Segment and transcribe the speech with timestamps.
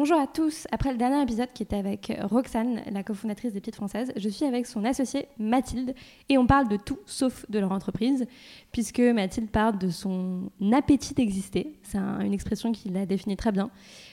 [0.00, 0.66] Bonjour à tous.
[0.72, 4.46] Après le dernier épisode qui était avec Roxane, la cofondatrice des Petites Françaises, je suis
[4.46, 5.94] avec son associée Mathilde
[6.30, 8.24] et on parle de tout sauf de leur entreprise,
[8.72, 11.78] puisque Mathilde parle de son appétit d'exister.
[11.82, 13.70] C'est une expression qui la définit très bien.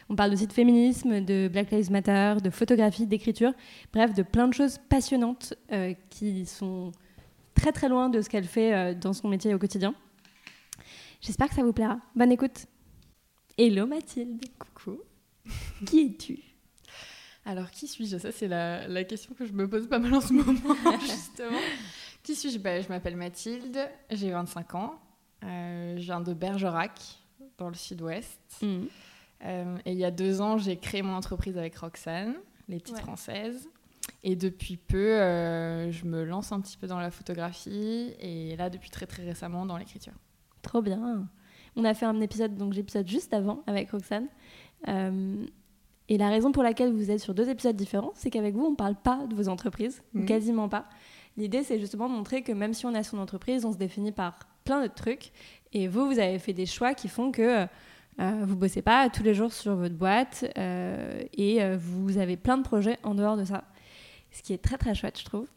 [0.10, 3.54] On parle aussi de féminisme, de Black Lives Matter, de photographie, d'écriture,
[3.94, 6.92] bref, de plein de choses passionnantes euh, qui sont
[7.56, 9.96] très très loin de ce qu'elle fait euh, dans son métier au quotidien.
[11.22, 11.98] J'espère que ça vous plaira.
[12.14, 12.66] Bonne écoute.
[13.58, 14.44] Hello Mathilde.
[14.60, 14.98] Coucou.
[15.86, 16.40] Qui es-tu?
[17.46, 18.18] Alors, qui suis-je?
[18.18, 21.58] Ça, c'est la, question que je me pose pas mal en ce moment, justement.
[22.24, 22.60] qui suis-je?
[22.60, 23.80] Ben, Je m'appelle Mathilde,
[24.12, 25.00] j'ai 25 ans.
[25.44, 27.00] Euh, je viens de Bergerac,
[27.58, 28.40] dans le sud-ouest.
[28.62, 28.86] Mm.
[29.46, 32.36] Euh, et il y a deux ans, j'ai créé mon entreprise avec Roxane,
[32.68, 33.70] les petites françaises.
[34.24, 38.70] Et depuis peu, euh, je me lance un petit peu dans la photographie et là,
[38.70, 40.14] depuis très très récemment, dans l'écriture.
[40.62, 41.28] Trop bien.
[41.76, 44.28] On a fait un épisode, donc l'épisode juste avant avec Roxane.
[44.88, 45.46] Euh,
[46.10, 48.72] et la raison pour laquelle vous êtes sur deux épisodes différents, c'est qu'avec vous, on
[48.72, 50.26] ne parle pas de vos entreprises, mhm.
[50.26, 50.86] quasiment pas.
[51.36, 54.12] L'idée, c'est justement de montrer que même si on a son entreprise, on se définit
[54.12, 55.32] par plein d'autres trucs.
[55.74, 57.68] Et vous, vous avez fait des choix qui font que
[58.20, 62.36] euh, vous bossez pas tous les jours sur votre boîte euh, et euh, vous avez
[62.36, 63.64] plein de projets en dehors de ça.
[64.32, 65.48] Ce qui est très très chouette, je trouve.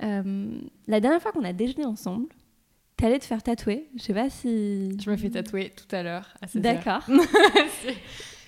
[0.00, 2.28] la dernière fois qu'on a déjeuné ensemble,
[2.96, 3.88] tu allais te faire tatouer.
[3.96, 4.96] Je sais pas si.
[4.98, 6.34] Je me fais tatouer tout à l'heure.
[6.54, 7.02] D'accord.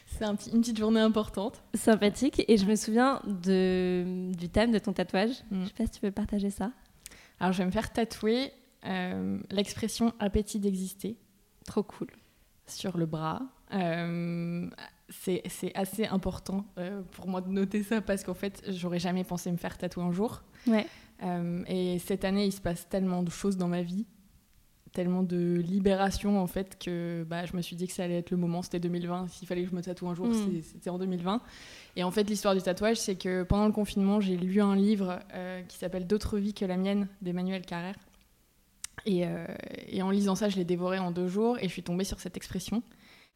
[0.07, 1.63] C'est un une petite journée importante.
[1.75, 2.45] Sympathique.
[2.49, 5.45] Et je me souviens de, du thème de ton tatouage.
[5.51, 5.63] Mm.
[5.63, 6.73] Je sais pas si tu veux partager ça.
[7.39, 8.53] Alors, je vais me faire tatouer
[9.51, 11.17] l'expression appétit d'exister.
[11.65, 12.09] Trop cool
[12.67, 13.43] sur le bras.
[13.75, 14.69] Euh,
[15.11, 19.51] c'est assez important euh, pour moi de noter ça parce qu'en fait, j'aurais jamais pensé
[19.51, 20.43] me faire tatouer un jour.
[20.67, 20.87] Ouais.
[21.23, 24.07] Euh, et cette année, il se passe tellement de choses dans ma vie,
[24.93, 28.31] tellement de libération en fait que bah, je me suis dit que ça allait être
[28.31, 28.63] le moment.
[28.63, 29.29] C'était 2020.
[29.29, 30.63] S'il fallait que je me tatoue un jour, mm.
[30.63, 31.41] c'était en 2020.
[31.97, 35.19] Et en fait, l'histoire du tatouage, c'est que pendant le confinement, j'ai lu un livre
[35.69, 37.97] qui s'appelle D'autres vies que la mienne d'Emmanuel Carrère.
[39.07, 39.47] Euh,
[39.89, 42.21] et, en lisant ça, je l'ai dévoré en deux jours et je suis tombée sur
[42.21, 42.83] cette expression.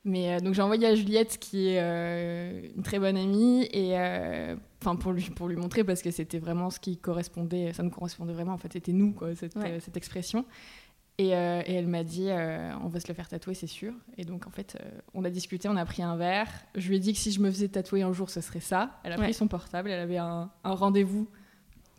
[0.05, 3.95] Mais euh, donc j'ai envoyé à Juliette, qui est euh, une très bonne amie, et
[4.81, 7.91] enfin pour lui pour lui montrer parce que c'était vraiment ce qui correspondait, ça nous
[7.91, 8.53] correspondait vraiment.
[8.53, 10.45] En fait, c'était nous quoi, cette, cette expression.
[11.19, 12.29] Et, et elle m'a dit,
[12.83, 13.93] on va se le faire tatouer, c'est sûr.
[14.17, 14.77] Et donc en fait,
[15.15, 16.49] on a discuté, on a pris un verre.
[16.75, 18.99] Je lui ai dit que si je me faisais tatouer un jour, ce serait ça.
[19.05, 21.29] Elle a pris son portable, elle avait un, un rendez-vous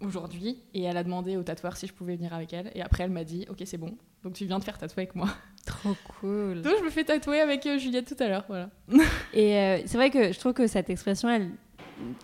[0.03, 3.03] aujourd'hui et elle a demandé au tatoueur si je pouvais venir avec elle et après
[3.03, 5.29] elle m'a dit ok c'est bon donc tu viens de faire tatouer avec moi
[5.65, 8.69] trop cool donc je me fais tatouer avec euh, Juliette tout à l'heure voilà
[9.33, 11.51] et euh, c'est vrai que je trouve que cette expression elle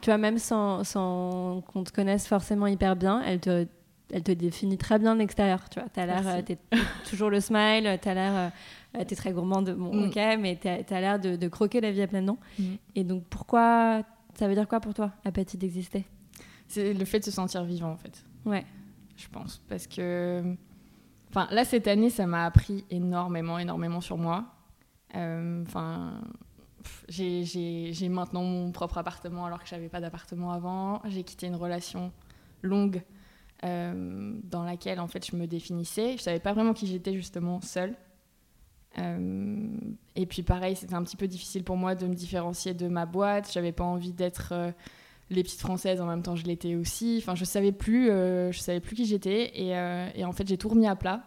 [0.02, 3.68] tu vois même sans, sans qu'on te connaisse forcément hyper bien elle te
[4.12, 6.58] elle te définit très bien de l'extérieur tu vois t'as l'air euh, t'es
[7.10, 8.52] toujours le smile t'as l'air
[9.08, 10.08] t'es très gourmande bon mm.
[10.08, 12.64] ok mais t'as l'air de, croquer la vie à plein dents mm.
[12.96, 14.04] et donc pourquoi
[14.40, 16.06] ça veut dire quoi pour toi appétit d'exister?
[16.70, 18.24] C'est le fait de se sentir vivant en fait.
[18.46, 18.66] Ouais.
[19.18, 19.62] Je pense.
[19.68, 20.56] Parce que.
[21.30, 24.46] Enfin, là, cette année, ça m'a appris énormément, énormément sur moi.
[25.16, 26.22] Euh, enfin.
[27.10, 31.02] j'ai maintenant mon propre appartement alors que je n'avais pas d'appartement avant.
[31.06, 32.14] J'ai quitté une relation
[32.62, 33.04] longue
[33.64, 36.18] euh, dans laquelle en fait je me définissais.
[36.18, 37.96] Je savais pas vraiment qui j'étais justement seule.
[38.98, 39.68] Euh,
[40.16, 43.06] et puis pareil, c'était un petit peu difficile pour moi de me différencier de ma
[43.06, 43.52] boîte.
[43.52, 44.74] J'avais pas envie d'être
[45.30, 47.18] les petites françaises en même temps je l'étais aussi.
[47.22, 49.52] Enfin je savais plus euh, je savais plus qui j'étais.
[49.58, 51.24] Euh, et, en fait j'ai tout remis à plat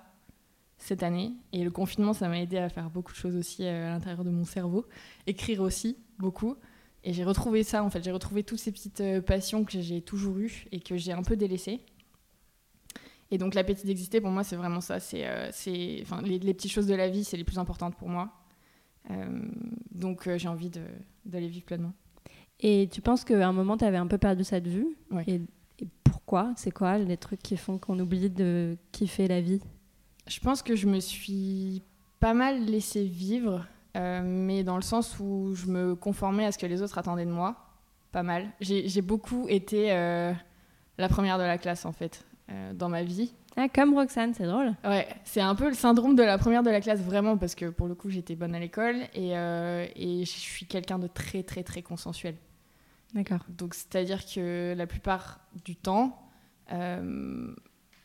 [0.79, 1.33] cette année.
[1.53, 4.25] Et le confinement ça m'a aidé à faire beaucoup de choses aussi euh, à l'intérieur
[4.25, 4.87] de mon cerveau.
[5.27, 6.57] Écrire aussi beaucoup.
[7.05, 8.03] Et j'ai retrouvé ça en fait.
[8.03, 11.37] J'ai retrouvé toutes ces petites passions que j'ai toujours eues et que j'ai un peu
[11.37, 11.81] délaissées
[13.33, 15.01] et donc l'appétit d'exister pour moi c'est vraiment ça.
[15.01, 18.31] C'est c'est enfin les, petites choses de la vie c'est les plus importantes pour moi.
[19.91, 20.83] Donc j'ai envie de,
[21.25, 21.93] de les vivre pleinement.
[22.63, 24.97] Et tu penses qu'à un moment, tu avais un peu perdu ça de vue
[25.27, 25.41] et,
[26.05, 26.53] pourquoi?
[26.57, 29.61] C'est quoi les trucs qui font qu'on oublie de kiffer la vie?
[30.29, 31.83] Je pense que je me suis
[32.21, 36.59] pas mal laissé vivre, euh, mais dans le sens où je me conformais à ce
[36.59, 37.57] que les autres attendaient de moi.
[38.13, 38.49] Pas mal.
[38.61, 40.33] J'ai beaucoup été euh,
[40.99, 43.33] la première de la classe, en fait, euh, dans ma vie.
[43.57, 44.75] Ah, comme Roxane, c'est drôle.
[44.85, 47.67] Ouais, c'est un peu le syndrome de la première de la classe, vraiment, parce que
[47.67, 51.63] pour le coup, j'étais bonne à l'école et, et je suis quelqu'un de très, très,
[51.63, 52.35] très consensuel.
[53.15, 53.41] D'accord.
[53.49, 56.19] Donc, c'est-à-dire que la plupart du temps,
[56.73, 57.55] euh,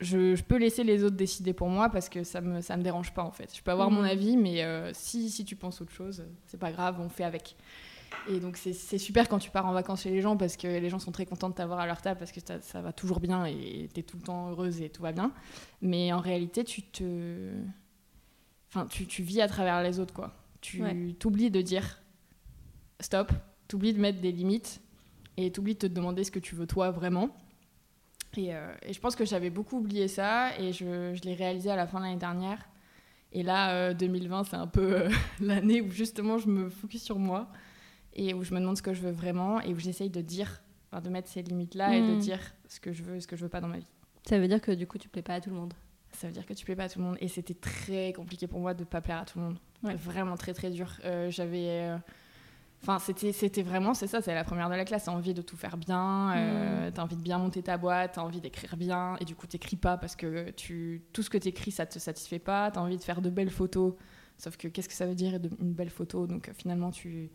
[0.01, 3.13] je, peux laisser les autres décider pour moi parce que ça me, ça me dérange
[3.13, 3.56] pas en fait.
[3.56, 4.06] Je peux avoir mon mmh.
[4.06, 7.56] avis, mais euh, si, si tu penses autre chose, c'est pas grave, on fait avec.
[8.30, 10.89] Et donc c'est super quand tu pars en vacances chez les gens parce que les
[10.89, 13.45] gens sont très contents de t'avoir à leur table parce que ça, va toujours bien
[13.45, 15.31] et tu es tout le temps heureuse et tout va bien.
[15.81, 17.51] Mais en réalité, tu te.
[18.69, 20.33] Enfin, tu, tu vis à travers les autres quoi.
[20.62, 20.81] Tu
[21.19, 22.01] t'oublies de dire
[23.00, 23.31] stop,
[23.68, 24.81] t'oublies de mettre des limites
[25.38, 27.30] et t'oublies de te demander ce que tu veux toi vraiment.
[28.38, 31.75] Euh, et, je pense que j'avais beaucoup oublié ça et je, je l'ai réalisé à
[31.75, 32.68] la fin de l'année dernière.
[33.33, 37.19] Et là, 2020, euh, c'est un peu euh, l'année où justement je me focus sur
[37.19, 37.50] moi
[38.17, 40.61] et où je me demande ce que je veux vraiment et où j'essaye de dire,
[41.01, 42.19] de mettre ces limites-là et de hmm.
[42.19, 43.91] dire ce que je veux et ce que je veux pas dans ma vie.
[44.27, 45.73] Ça veut dire que du coup, tu plais pas à tout le monde
[46.11, 47.17] Ça veut dire que tu plais pas à tout le monde.
[47.21, 49.57] Et c'était très compliqué pour moi de pas plaire à tout le monde.
[49.83, 50.99] Vraiment très très dur.
[51.29, 51.97] j'avais
[52.83, 55.05] Enfin, c'était, c'était vraiment, c'est ça, c'est la première de la classe.
[55.05, 56.93] T'as envie de tout faire bien, euh, mm.
[56.93, 59.75] t'as envie de bien monter ta boîte, t'as envie d'écrire bien, et du coup, t'écris
[59.75, 62.71] pas parce que tu, tout ce que t'écris, ça te satisfait pas.
[62.71, 63.95] T'as envie de faire de belles photos,
[64.37, 66.27] sauf que qu'est-ce que ça veut dire une belle photo?
[66.27, 67.31] Donc, finalement, tu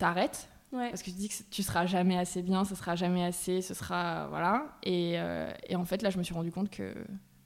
[0.00, 0.48] t'arrêtes.
[0.72, 3.74] Parce que tu dis que tu seras jamais assez bien, ce sera jamais assez, ce
[3.74, 4.28] sera.
[4.28, 4.78] Voilà.
[4.84, 6.94] Et, euh, et en fait, là, je me suis rendu compte que.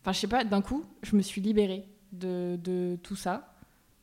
[0.03, 3.55] Enfin, je sais pas, d'un coup, je me suis libérée de, de tout ça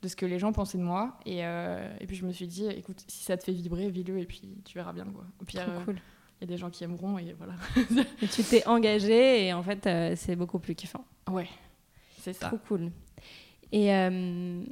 [0.01, 1.17] de ce que les gens pensaient de moi.
[1.25, 4.19] Et, euh, et, puis je me suis dit, écoute, si ça te fait vibrer, vis-le
[4.19, 5.05] et puis tu verras bien.
[5.05, 5.25] Quoi.
[5.39, 7.53] Au pire, il y a des gens qui aimeront et voilà.
[8.21, 11.05] et tu t'es engagé et en fait, euh, c'est beaucoup plus kiffant.
[11.29, 11.47] Ouais,
[12.19, 12.47] c'est ça.
[12.47, 12.91] Trop cool.
[13.71, 14.63] Et euh,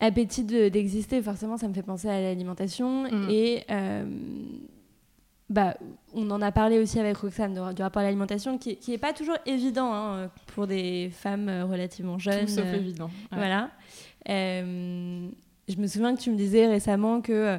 [0.00, 3.04] appétit d'exister, forcément, ça me fait penser à l'alimentation.
[3.04, 3.30] Mm.
[3.30, 3.64] Et
[5.48, 5.76] bah,
[6.14, 9.36] on en a parlé aussi avec Roxane du rapport à l'alimentation, qui n'est pas toujours
[9.46, 12.46] évident hein, pour des femmes relativement jeunes.
[12.46, 13.10] Tout sauf évident.
[13.32, 13.70] Voilà.
[14.28, 15.28] Euh,
[15.68, 17.58] je me souviens que tu me disais récemment que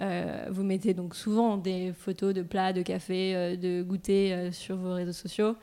[0.00, 4.76] euh, vous mettez donc souvent des photos de plats, de café, euh, de goûter sur
[4.76, 5.56] vos réseaux sociaux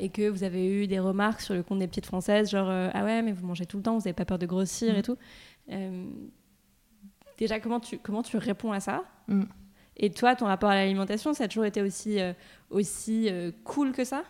[0.00, 3.04] et que vous avez eu des remarques sur le compte des petites françaises, genre ah
[3.04, 5.02] ouais, mais vous mangez tout le temps, vous n'avez pas peur de grossir et mm.
[5.02, 5.16] tout.
[7.38, 9.44] Déjà, comment tu, comment tu réponds à ça mm.
[9.96, 12.18] Et toi, ton rapport à l'alimentation, ça a toujours été aussi,
[12.70, 13.30] aussi
[13.62, 14.24] cool que ça?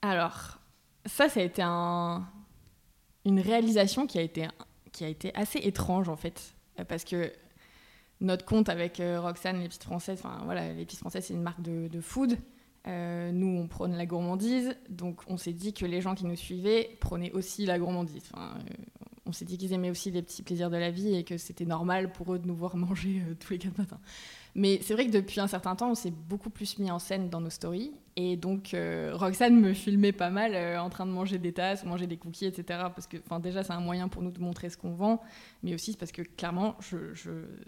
[0.00, 0.58] Alors,
[1.04, 2.26] ça, ça a été un,
[3.24, 4.48] une réalisation qui a été,
[4.90, 6.54] qui a été assez étrange en fait.
[6.88, 7.30] Parce que
[8.20, 11.42] notre compte avec euh, Roxane, les petites françaises, enfin voilà, les petites françaises, c'est une
[11.42, 12.38] marque de, de food.
[12.88, 16.36] Euh, nous, on prône la gourmandise, donc on s'est dit que les gens qui nous
[16.36, 18.24] suivaient prenaient aussi la gourmandise.
[18.32, 21.24] Enfin, euh, on s'est dit qu'ils aimaient aussi les petits plaisirs de la vie et
[21.24, 24.00] que c'était normal pour eux de nous voir manger tous les quatre matins.
[24.54, 27.30] Mais c'est vrai que depuis un certain temps, on s'est beaucoup plus mis en scène
[27.30, 27.92] dans nos stories.
[28.16, 31.86] Et donc, euh, Roxane me filmait pas mal euh, en train de manger des tasses,
[31.86, 32.80] manger des cookies, etc.
[32.94, 35.22] Parce que, déjà, c'est un moyen pour nous de montrer ce qu'on vend.
[35.62, 36.98] Mais aussi parce que, clairement, je,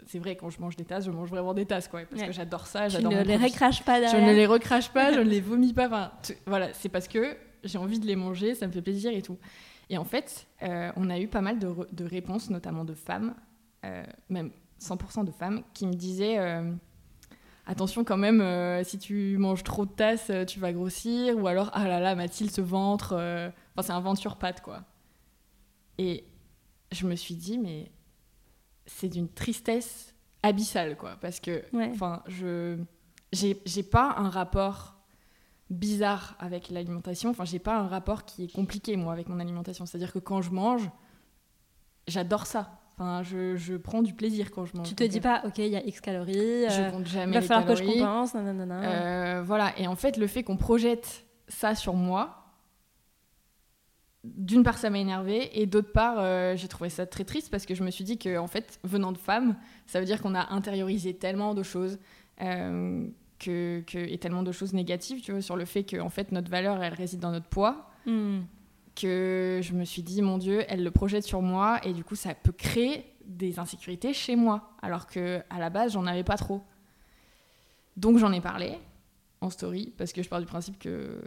[0.06, 1.88] c'est vrai, quand je mange des tasses, je mange vraiment des tasses.
[1.88, 2.88] Quoi, parce que j'adore ça.
[2.88, 4.20] Tu ne les recraches pas derrière.
[4.20, 5.86] Je ne les recrache pas, je ne les vomis pas.
[5.86, 6.12] Enfin,
[6.46, 9.38] voilà, c'est parce que j'ai envie de les manger, ça me fait plaisir et tout.
[9.94, 13.34] Et en fait, euh, on a eu pas mal de, de réponses, notamment de femmes,
[14.28, 16.72] même 100% de femmes qui me disaient euh,
[17.66, 21.46] attention quand même, euh, si tu manges trop de tasses, euh, tu vas grossir, ou
[21.46, 24.84] alors ah là là, Mathilde, ce ventre, enfin c'est un ventre sur pattes quoi.
[25.98, 26.24] Et
[26.92, 27.90] je me suis dit mais
[28.86, 32.78] c'est d'une tristesse abyssale quoi, parce que enfin je
[33.32, 34.93] j'ai pas un rapport
[35.70, 39.86] bizarre avec l'alimentation, enfin j'ai pas un rapport qui est compliqué moi avec mon alimentation,
[39.86, 40.90] c'est-à-dire que quand je mange,
[42.06, 42.80] j'adore ça.
[42.96, 44.88] Enfin, je, je, prends du plaisir quand je mange.
[44.88, 46.68] Tu te dis pas, ok, il y a X calories.
[46.68, 47.32] je euh, compte jamais.
[47.32, 48.32] Il va falloir que je compense.
[48.36, 49.76] Euh, voilà.
[49.78, 52.44] Et en fait, le fait qu'on projette ça sur moi,
[54.22, 57.66] d'une part, ça m'a énervé, et d'autre part, euh, j'ai trouvé ça très triste parce
[57.66, 59.56] que je me suis dit que, en fait, venant de femme,
[59.86, 61.98] ça veut dire qu'on a intériorisé tellement de choses.
[63.44, 66.32] Que, que, et tellement de choses négatives, tu vois, sur le fait que en fait
[66.32, 67.90] notre valeur elle réside dans notre poids.
[68.06, 68.40] Hmm
[68.94, 72.14] que je me suis dit, mon Dieu, elle le projette sur moi et du coup,
[72.14, 76.36] ça peut créer des insécurités chez moi, alors que à la base, j'en avais pas
[76.36, 76.62] trop.
[77.96, 78.78] Donc j'en ai parlé
[79.40, 81.20] en story parce que je pars du principe que,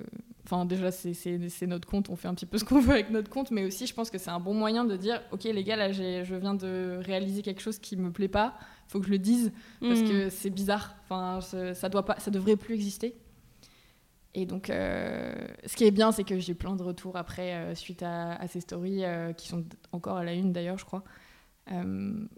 [0.50, 3.30] enfin déjà c'est notre compte, on fait un petit peu ce qu'on veut avec notre
[3.30, 5.76] compte, mais aussi je pense que c'est un bon moyen de dire, ok les gars
[5.76, 8.56] là, je viens de réaliser quelque chose qui me plaît pas,
[8.88, 9.52] faut que je le dise
[9.82, 10.08] parce hmm.
[10.08, 11.42] que c'est bizarre, enfin
[11.74, 13.16] ça doit pas, ça devrait plus exister.
[14.38, 15.34] Et donc, euh,
[15.66, 18.60] ce qui est bien, c'est que j'ai plein de retours après, euh, suite à, ces
[18.60, 21.04] stories, euh, qui sont encore à la une d'ailleurs, je crois,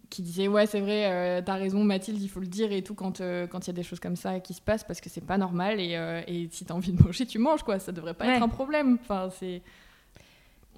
[0.09, 3.19] qui disaient Ouais, c'est vrai, t'as raison, Mathilde, il faut le dire et tout quand
[3.19, 5.79] il y a des choses comme ça qui se passent, parce que c'est pas normal.
[5.79, 5.93] Et,
[6.27, 7.79] et si t'as envie de manger, tu manges, quoi.
[7.79, 8.97] Ça devrait pas être un problème.
[9.01, 9.61] Enfin, c'est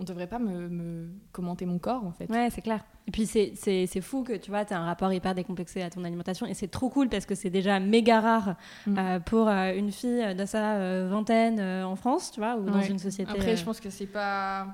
[0.02, 2.30] on devrait pas me, commenter mon corps en fait.
[2.30, 2.84] Ouais, c'est clair.
[3.08, 6.04] Et puis c'est fou que tu vois, tu as un rapport hyper décomplexé à ton
[6.04, 8.56] alimentation et c'est trop cool parce que c'est déjà méga rare
[8.88, 8.98] mm.
[8.98, 12.82] euh, pour euh, une fille de sa euh, vingtaine en France, tu vois, ou dans
[12.82, 13.32] une société.
[13.32, 14.68] Après, je pense que c'est pas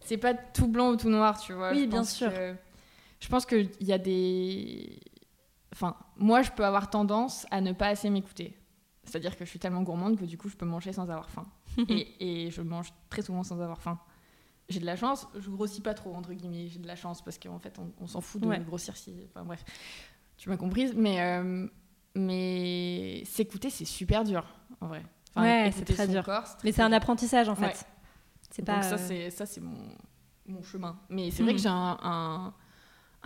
[0.00, 1.72] c'est pas tout blanc ou tout noir, tu vois.
[1.72, 2.30] Oui, bien sûr.
[3.20, 5.00] Je pense qu'il y a des.
[5.72, 8.56] Enfin, moi, je peux avoir tendance à ne pas assez m'écouter.
[9.04, 11.46] C'est-à-dire que je suis tellement gourmande que du coup, je peux manger sans avoir faim.
[11.88, 13.98] et, et, je mange très souvent sans avoir faim
[14.68, 17.38] j'ai de la chance, je grossis pas trop, entre guillemets, j'ai de la chance parce
[17.38, 19.14] qu'en fait, on, s'en fout de grossir si.
[19.28, 19.64] Enfin bref,
[20.36, 21.68] tu m'as comprise, mais, euh,
[22.14, 24.44] mais s'écouter, c'est super dur,
[24.80, 25.04] en vrai.
[25.36, 26.24] ouais, c'est très dur.
[26.64, 27.86] mais c'est un apprentissage, en fait.
[28.50, 28.74] C'est pas.
[28.74, 29.76] Donc ça, euh, c'est, ça, c'est mon,
[30.46, 30.98] mon chemin.
[31.10, 31.62] Mais c'est vrai que mhm.
[31.62, 32.54] j'ai un, un,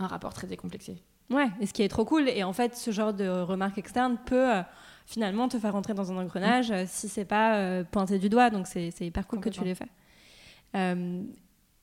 [0.01, 0.97] un, rapport très décomplexé.
[1.29, 4.17] Ouais, et ce qui est trop cool, et en fait, ce genre de remarque externe
[4.25, 4.55] peut.
[4.55, 4.61] Euh,
[5.07, 6.85] finalement, te faire rentrer dans un engrenage mm.
[6.85, 8.49] si c'est pas pointé du doigt.
[8.49, 9.89] Donc, c'est hyper cool que tu l'aies fait.
[10.75, 11.23] Euh,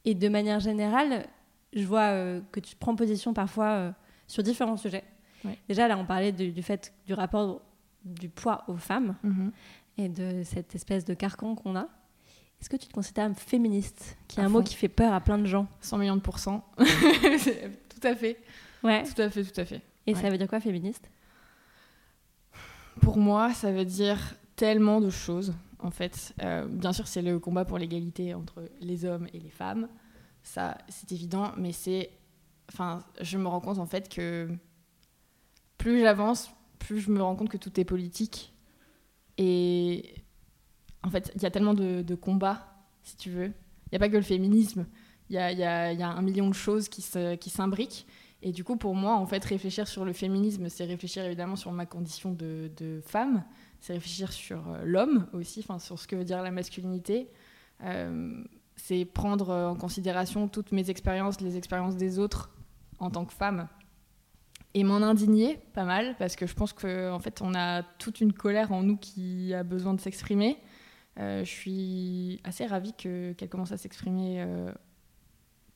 [0.04, 1.26] et de manière générale,
[1.72, 3.92] je vois euh, que tu prends position parfois euh,
[4.26, 5.04] sur différents sujets.
[5.68, 7.62] Déjà, là, on parlait du, fait du rapport
[8.04, 9.52] du poids aux femmes mhm.
[9.96, 11.88] et de cette espèce de carcan qu'on a.
[12.60, 15.38] Est-ce que tu te considères féministe, qui est un mot qui fait peur à plein
[15.38, 16.64] de gens 100 millions de pourcents.
[17.98, 18.40] tout à fait.
[18.82, 19.04] Ouais.
[19.04, 19.82] Tout à fait, tout à fait.
[20.06, 21.10] Et ça veut dire quoi, féministe?
[23.00, 24.18] Pour moi, ça veut dire
[24.56, 26.34] tellement de choses en fait.
[26.42, 29.88] Euh, bien sûr, c'est le combat pour l'égalité entre les hommes et les femmes.
[30.42, 32.10] Ça, c'est évident, mais c'est.
[32.72, 34.48] Enfin, je me rends compte en fait que
[35.78, 38.52] plus j'avance, plus je me rends compte que tout est politique.
[39.38, 40.14] Et
[41.02, 42.66] en fait, il y a tellement de, combats,
[43.02, 43.46] si tu veux.
[43.46, 44.86] Il n'y a pas que le féminisme.
[45.30, 48.06] Il y a, un million de choses qui s'imbriquent.
[48.40, 51.72] Et du coup, pour moi, en fait, réfléchir sur le féminisme, c'est réfléchir évidemment sur
[51.72, 53.42] ma condition de, de femme,
[53.80, 57.28] c'est réfléchir sur euh, l'homme aussi, enfin sur ce que veut dire la masculinité.
[57.82, 58.44] Euh,
[58.76, 62.50] c'est prendre en considération toutes mes expériences, les expériences des autres
[63.00, 63.68] en tant que femme,
[64.74, 68.20] et m'en indigner pas mal parce que je pense qu'en en fait on a toute
[68.20, 70.58] une colère en nous qui a besoin de s'exprimer.
[71.18, 74.44] Euh, je suis assez ravie qu'elle commence à s'exprimer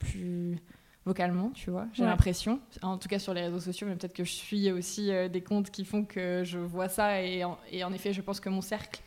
[0.02, 0.58] plus
[1.04, 1.86] vocalement, tu vois.
[1.92, 5.10] J'ai l'impression, en tout cas sur les réseaux sociaux, mais peut-être que je suis aussi
[5.10, 8.20] euh, des comptes qui font que je vois ça et en, et en effet, je
[8.20, 9.02] pense que mon cercle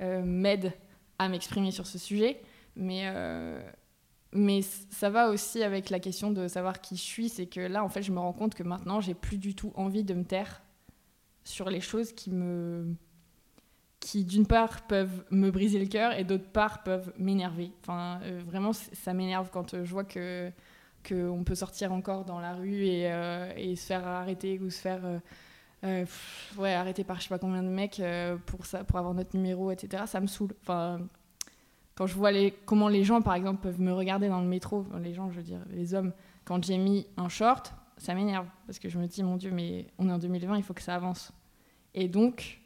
[0.00, 0.72] euh, m'aide
[1.18, 2.40] à m'exprimer sur ce sujet.
[2.76, 3.60] Mais, euh,
[4.32, 7.28] mais ça va aussi avec la question de savoir qui je suis.
[7.28, 9.72] C'est que là, en fait, je me rends compte que maintenant, j'ai plus du tout
[9.74, 10.62] envie de me taire
[11.44, 12.94] sur les choses qui me
[14.02, 17.70] qui d'une part peuvent me briser le cœur et d'autre part peuvent m'énerver.
[17.82, 20.50] Enfin, vraiment, ça m'énerve quand je vois que
[21.08, 25.04] qu'on peut sortir encore dans la rue et, euh, se faire arrêter ou se faire
[25.04, 25.18] euh,
[25.84, 26.06] euh,
[26.58, 28.02] ouais, arrêter par je sais pas combien de mecs
[28.46, 30.04] pour, ça, pour avoir notre numéro, etc.
[30.06, 30.54] Ça me saoule.
[30.62, 31.00] Enfin,
[31.94, 34.86] quand je vois les, comment les gens, par exemple, peuvent me regarder dans le métro,
[35.00, 36.12] les gens, je veux dire, les hommes,
[36.44, 39.86] quand j'ai mis un short, ça m'énerve parce que je me dis, mon Dieu, mais
[39.98, 41.32] on est en 2020, il faut que ça avance.
[41.94, 42.61] Et donc,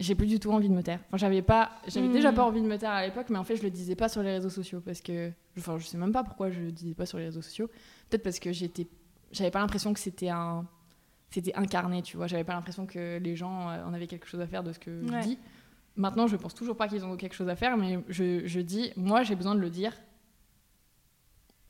[0.00, 1.00] j'ai plus du tout envie de me taire.
[1.08, 2.48] Enfin, j'avais pas, j'avais déjà pas hmm.
[2.48, 4.32] envie de me taire à l'époque, mais en fait, je le disais pas sur les
[4.32, 7.18] réseaux sociaux parce que, enfin, je sais même pas pourquoi je le disais pas sur
[7.18, 7.68] les réseaux sociaux.
[8.08, 8.86] Peut-être parce que j'étais,
[9.32, 10.66] j'avais pas l'impression que c'était un,
[11.30, 12.28] c'était incarné, tu vois.
[12.28, 14.78] J'avais pas l'impression que les gens euh, en avaient quelque chose à faire de ce
[14.78, 15.38] que je dis.
[15.96, 18.92] Maintenant, je pense toujours pas qu'ils ont quelque chose à faire, mais je, je dis,
[18.96, 19.92] moi, j'ai besoin de le dire.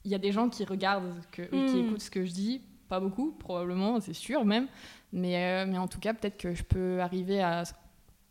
[0.04, 1.87] Il y a des gens qui regardent, que, qui hmm.
[1.87, 4.68] écoutent ce que je dis, pas beaucoup, probablement, c'est sûr même.
[5.12, 7.64] Mais, euh, mais en tout cas, peut-être que je peux arriver à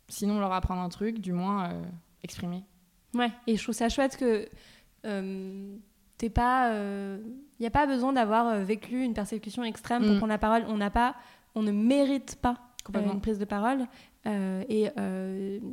[0.08, 1.82] sinon leur apprendre un truc, du moins euh,
[2.22, 2.64] exprimer.
[3.14, 4.48] Ouais, et je trouve ça chouette que
[5.06, 5.76] euh,
[6.16, 6.70] t'es pas.
[6.70, 7.18] Il euh,
[7.60, 10.18] n'y a pas besoin d'avoir vécu une persécution extrême pour mm.
[10.18, 10.64] prendre la parole.
[10.68, 11.14] On n'a pas.
[11.54, 12.56] On ne mérite pas
[12.94, 13.86] une prise de parole.
[14.26, 14.90] et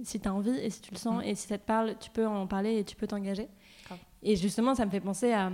[0.03, 1.27] si tu as envie et si tu le sens mm.
[1.27, 3.47] et si ça te parle, tu peux en parler et tu peux t'engager.
[4.23, 5.51] Et justement, ça me fait penser à,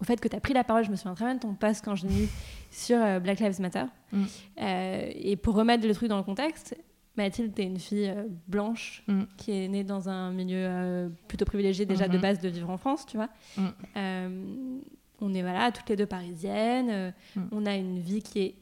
[0.00, 0.84] au fait que tu as pris la parole.
[0.84, 2.28] Je me souviens très bien de ton post quand je l'ai mis
[2.70, 3.84] sur Black Lives Matter.
[4.12, 4.24] Mm.
[4.58, 6.76] et pour remettre le truc dans le contexte,
[7.16, 9.22] Mathilde, est une fille euh, blanche mm.
[9.36, 12.20] qui est née dans un milieu euh, plutôt privilégié déjà de mm-hmm.
[12.20, 13.28] base de vivre en France, tu vois.
[13.56, 13.66] Mm.
[13.96, 14.78] Euh,
[15.20, 17.14] on est voilà toutes les deux parisiennes.
[17.34, 17.42] Mm.
[17.52, 18.54] On a une vie qui est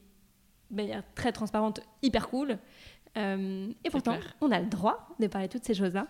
[0.70, 2.58] de manière très transparente, hyper cool.
[3.16, 6.06] et pourtant, on a le droit de parler de toutes ces choses-là.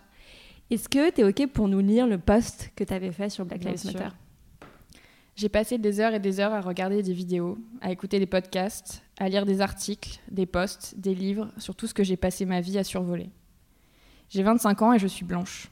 [0.70, 3.44] Est-ce que tu es OK pour nous lire le post que tu avais fait sur
[3.44, 4.08] Black Lives Matter?
[5.37, 9.03] J'ai passé des heures et des heures à regarder des vidéos, à écouter des podcasts,
[9.19, 12.61] à lire des articles, des posts, des livres sur tout ce que j'ai passé ma
[12.61, 13.31] vie à survoler.
[14.29, 15.71] J'ai 25 ans et je suis blanche.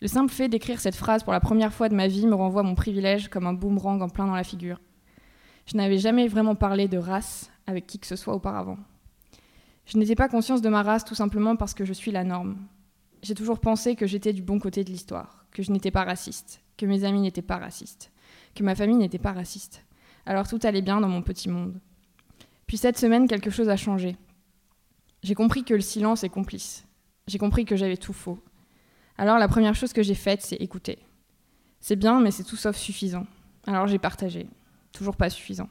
[0.00, 2.62] Le simple fait d'écrire cette phrase pour la première fois de ma vie me renvoie
[2.62, 4.80] mon privilège comme un boomerang en plein dans la figure.
[5.66, 8.78] Je n'avais jamais vraiment parlé de race avec qui que ce soit auparavant.
[9.86, 12.56] Je n'étais pas consciente de ma race tout simplement parce que je suis la norme.
[13.22, 16.60] J'ai toujours pensé que j'étais du bon côté de l'histoire, que je n'étais pas raciste,
[16.76, 18.12] que mes amis n'étaient pas racistes,
[18.54, 19.84] que ma famille n'était pas raciste.
[20.24, 21.80] Alors tout allait bien dans mon petit monde.
[22.66, 24.16] Puis cette semaine, quelque chose a changé.
[25.22, 26.86] J'ai compris que le silence est complice.
[27.26, 28.38] J'ai compris que j'avais tout faux.
[29.16, 30.98] Alors la première chose que j'ai faite, c'est écouter.
[31.80, 33.26] C'est bien, mais c'est tout sauf suffisant.
[33.66, 34.46] Alors j'ai partagé.
[34.92, 35.68] Toujours pas suffisant.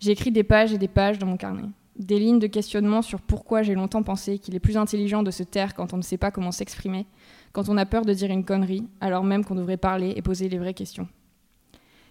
[0.00, 1.68] J'ai écrit des pages et des pages dans mon carnet.
[1.98, 5.42] Des lignes de questionnement sur pourquoi j'ai longtemps pensé qu'il est plus intelligent de se
[5.42, 7.06] taire quand on ne sait pas comment s'exprimer,
[7.52, 10.48] quand on a peur de dire une connerie, alors même qu'on devrait parler et poser
[10.48, 11.08] les vraies questions.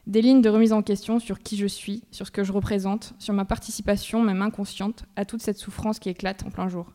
[0.06, 3.14] Des lignes de remise en question sur qui je suis, sur ce que je représente,
[3.18, 6.92] sur ma participation, même inconsciente, à toute cette souffrance qui éclate en plein jour.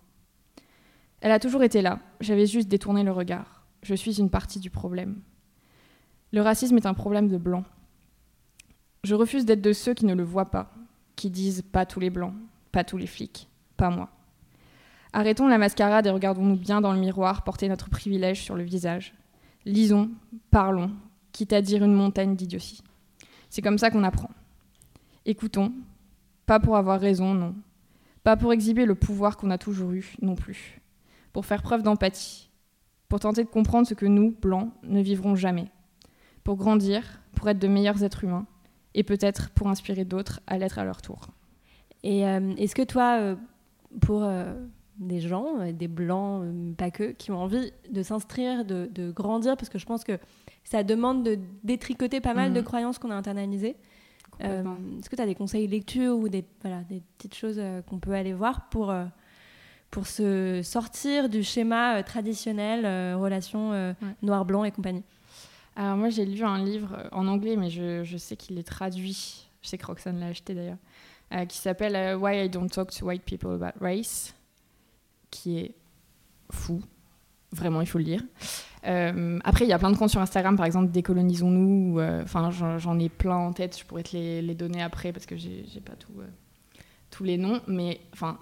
[1.22, 3.64] Elle a toujours été là, j'avais juste détourné le regard.
[3.82, 5.22] Je suis une partie du problème.
[6.32, 7.64] Le racisme est un problème de blanc.
[9.04, 10.72] Je refuse d'être de ceux qui ne le voient pas,
[11.16, 12.34] qui disent pas tous les blancs,
[12.72, 14.10] pas tous les flics, pas moi.
[15.12, 19.14] Arrêtons la mascarade et regardons-nous bien dans le miroir porter notre privilège sur le visage.
[19.66, 20.10] Lisons,
[20.50, 20.90] parlons,
[21.32, 22.82] quitte à dire une montagne d'idiotie.
[23.50, 24.30] C'est comme ça qu'on apprend.
[25.26, 25.72] Écoutons,
[26.46, 27.54] pas pour avoir raison, non.
[28.24, 30.80] Pas pour exhiber le pouvoir qu'on a toujours eu, non plus.
[31.32, 32.48] Pour faire preuve d'empathie.
[33.08, 35.70] Pour tenter de comprendre ce que nous, blancs, ne vivrons jamais.
[36.44, 38.46] Pour grandir, pour être de meilleurs êtres humains.
[38.94, 41.28] Et peut-être pour inspirer d'autres à l'être à leur tour.
[42.02, 43.36] Et euh, est-ce que toi, euh,
[44.00, 44.54] pour euh,
[44.98, 46.44] des gens, des blancs,
[46.76, 50.18] pas que, qui ont envie de s'inscrire, de, de, grandir, parce que je pense que
[50.64, 52.64] ça demande de détricoter pas mal de Mhm.
[52.64, 53.76] croyances qu'on a internalisées.
[54.40, 58.12] Est-ce que tu as des conseils lecture ou des, voilà, des petites choses qu'on peut
[58.12, 58.92] aller voir pour,
[59.90, 62.80] pour se sortir du schéma traditionnel,
[63.16, 63.94] relation Ouais.
[64.22, 65.04] noir-blanc et compagnie?
[65.76, 69.48] Alors moi j'ai lu un livre en anglais, mais je, je sais qu'il est traduit,
[69.62, 70.78] je sais que Roxane l'a acheté d'ailleurs,
[71.32, 74.34] euh, qui s'appelle euh, Why I Don't Talk to White People About Race,
[75.30, 75.74] qui est
[76.50, 76.82] fou,
[77.52, 78.22] vraiment il faut le lire.
[78.86, 82.50] Euh, après il y a plein de comptes sur Instagram, par exemple Décolonisons-nous, ou, enfin
[82.50, 85.94] j'en ai plein en tête, je pourrais te les, donner après parce que j'ai pas
[87.10, 88.38] tous les noms, mais enfin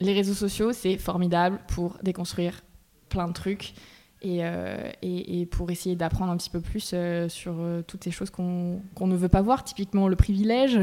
[0.00, 2.62] les réseaux sociaux c'est formidable pour déconstruire
[3.08, 3.74] plein de trucs.
[4.20, 8.02] Et, euh, et, et pour essayer d'apprendre un petit peu plus euh, sur euh, toutes
[8.02, 10.76] ces choses qu'on ne veut pas voir, typiquement le privilège,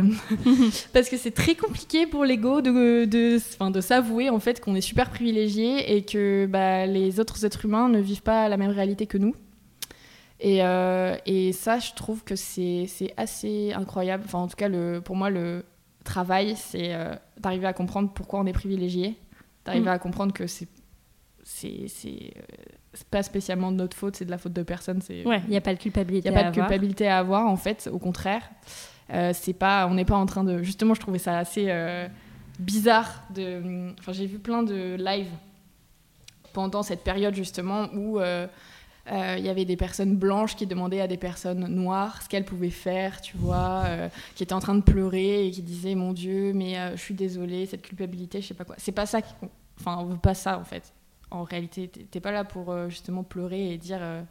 [0.94, 4.80] parce que c'est très compliqué pour l'ego de, de, de s'avouer en fait qu'on est
[4.82, 9.06] super privilégié et que bah, les autres êtres humains ne vivent pas la même réalité
[9.06, 9.36] que nous.
[10.40, 14.24] Et, euh, et ça, je trouve que c'est assez incroyable.
[14.26, 15.66] Enfin, en tout cas, le, pour moi, le
[16.04, 19.16] travail, c'est euh, d'arriver à comprendre pourquoi on est privilégié,
[19.66, 19.94] d'arriver Mm.
[19.94, 20.68] à comprendre que c'est
[21.48, 22.42] c'est c'est euh,
[22.94, 25.00] c'est pas spécialement de notre faute, c'est de la faute de personne.
[25.02, 26.30] C'est Ouais, il n'y a pas de il culpabilité.
[26.30, 26.68] n'y a pas à de avoir.
[26.68, 28.42] culpabilité à avoir en fait, au contraire.
[29.14, 30.64] Euh, c'est pas, on n'est pas en train de.
[30.64, 32.08] Justement, je trouvais ça assez euh,
[32.60, 33.24] bizarre.
[33.36, 35.30] De, enfin, j'ai vu plein de lives
[36.54, 38.48] pendant cette période justement où euh,
[39.12, 42.46] euh, il y avait des personnes blanches qui demandaient à des personnes noires ce qu'elles
[42.46, 46.14] pouvaient faire, tu vois, euh, qui étaient en train de pleurer et qui disaient mon
[46.14, 48.76] Dieu, mais euh, je suis désolée, cette culpabilité, je sais pas quoi.
[48.80, 49.22] C'est pas ça.
[49.22, 49.34] qui-
[49.80, 50.94] Enfin, on veut pas ça en fait.
[51.36, 54.22] En réalité, t'es pas là pour euh, justement pleurer et dire euh,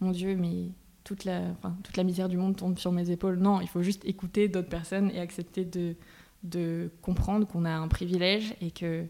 [0.00, 0.68] mon Dieu, mais
[1.04, 3.36] toute la, enfin, toute la misère du monde tombe sur mes épaules.
[3.38, 5.96] Non, il faut juste écouter d'autres personnes et accepter de,
[6.42, 9.06] de comprendre qu'on a un privilège et que,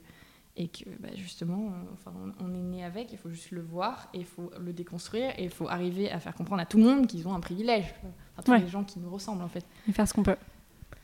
[0.56, 4.08] et que bah, justement, enfin, on, on est né avec, il faut juste le voir
[4.14, 6.84] et il faut le déconstruire et il faut arriver à faire comprendre à tout le
[6.84, 7.94] monde qu'ils ont un privilège.
[8.32, 8.60] Enfin, tous Ouais.
[8.60, 10.36] les gens qui nous ressemblent en fait, Et faire ce qu'on peut.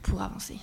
[0.02, 0.56] pour avancer.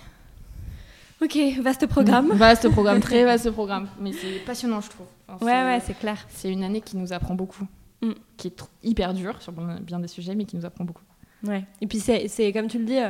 [1.21, 2.31] Ok, vaste programme.
[2.33, 5.07] Vaste programme, très vaste programme, mais c'est passionnant je trouve.
[5.27, 6.25] Enfin, Ouais, c'est- ouais, c'est clair.
[6.29, 7.65] C'est une année qui nous apprend beaucoup,
[8.03, 8.11] Mm.
[8.37, 11.01] qui est hyper dure sur bien des sujets, mais qui nous apprend beaucoup.
[11.43, 11.63] Ouais.
[11.81, 13.09] Et puis c'est, c'est, comme tu le dis, euh,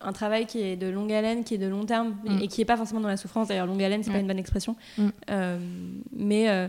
[0.00, 2.38] un travail qui est de longue haleine, qui est de long terme Mm.
[2.42, 3.46] et qui n'est pas forcément dans la souffrance.
[3.48, 4.22] D'ailleurs, longue haleine, c'est pas Ouais.
[4.22, 4.74] une bonne expression.
[4.98, 5.08] Mm.
[5.30, 5.58] Euh,
[6.12, 6.66] mais euh,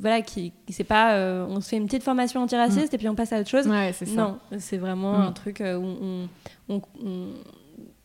[0.00, 3.08] voilà, qui, qui- c'est pas, euh, on se fait une petite formation antiraciste et puis
[3.08, 3.68] on passe à autre chose.
[3.68, 4.20] Ouais, c'est ça.
[4.20, 5.22] Non, c'est vraiment Mm.
[5.22, 6.28] un truc où on,
[6.68, 7.28] on, on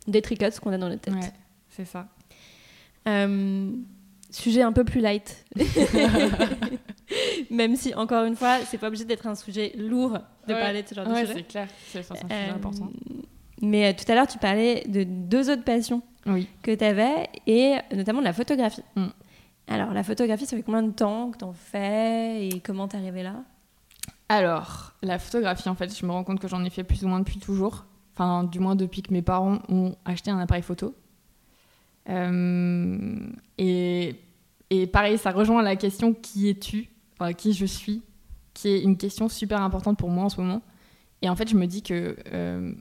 [0.08, 1.16] détricote ce qu'on a dans notre tête.
[1.16, 1.34] Ouais,
[1.78, 2.08] c'est ça.
[3.08, 3.72] Euh,
[4.30, 5.46] sujet un peu plus light.
[7.50, 10.60] Même si, encore une fois, c'est pas obligé d'être un sujet lourd de Ouais.
[10.60, 11.34] parler de ce genre de sujet.
[11.34, 11.68] c'est clair.
[11.88, 12.90] C'est un Euh, sujet important.
[13.62, 16.48] Mais euh, tout à l'heure, tu parlais de deux autres passions Oui.
[16.62, 18.84] que tu avais, et notamment de la photographie.
[18.96, 19.06] Mm.
[19.70, 22.98] Alors, la photographie, ça fait combien de temps que tu en fais et comment t'es
[22.98, 23.36] arrivée là?
[24.30, 27.08] Alors, la photographie, en fait, je me rends compte que j'en ai fait plus ou
[27.08, 27.86] moins depuis toujours.
[28.14, 30.94] Enfin, du moins depuis que mes parents ont acheté un appareil photo.
[32.10, 33.18] Euh,
[33.58, 34.16] et,
[34.92, 36.90] pareil, ça rejoint la question qui es-tu?
[37.20, 38.04] Enfin, qui je suis,
[38.54, 40.62] qui est une question super importante pour moi en ce moment.
[41.22, 42.16] Et en fait, je me dis que.
[42.34, 42.74] euh,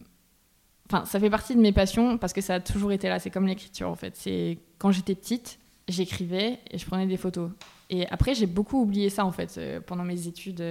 [0.89, 3.19] Enfin, ça fait partie de mes passions parce que ça a toujours été là.
[3.19, 4.15] C'est comme l'écriture, en fait.
[4.15, 5.59] C'est quand j'étais petite,
[5.89, 7.51] j'écrivais et je prenais des photos.
[7.91, 9.57] Et après, j'ai beaucoup oublié ça, en fait.
[9.59, 10.63] Euh, pendant mes études,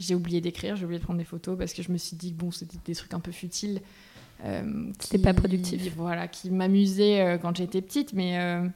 [0.00, 2.32] j'ai oublié d'écrire, j'ai oublié de prendre des photos parce que je me suis dit
[2.32, 3.80] que bon, c'était des trucs un peu futiles.
[4.44, 5.94] Euh, C'était pas productif.
[5.96, 8.12] Voilà, qui m'amusaient euh, quand j'étais petite.
[8.12, 8.38] Mais.
[8.38, 8.66] euh,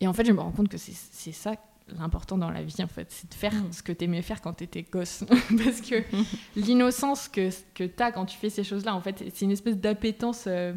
[0.00, 1.54] Et en fait, je me rends compte que c'est ça
[1.98, 3.08] l'important dans la vie, en fait.
[3.10, 3.72] C'est de faire Mm.
[3.72, 5.24] ce que t'aimais faire quand t'étais gosse.
[5.64, 6.02] parce que
[6.56, 10.44] l'innocence que, que t'as quand tu fais ces choses-là, en fait, c'est une espèce d'appétence
[10.46, 10.72] euh,